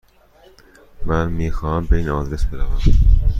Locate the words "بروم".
2.45-2.79